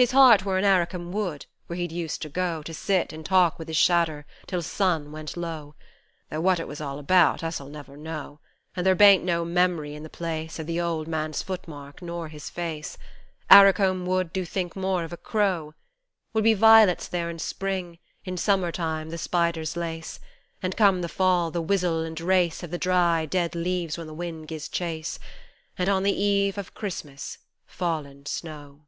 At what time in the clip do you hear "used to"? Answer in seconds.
1.92-2.30